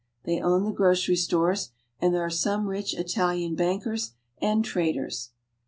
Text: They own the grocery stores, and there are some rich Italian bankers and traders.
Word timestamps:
They 0.23 0.41
own 0.41 0.63
the 0.63 0.71
grocery 0.71 1.15
stores, 1.15 1.69
and 1.99 2.11
there 2.11 2.25
are 2.25 2.29
some 2.31 2.65
rich 2.65 2.95
Italian 2.95 3.53
bankers 3.53 4.13
and 4.41 4.65
traders. 4.65 5.29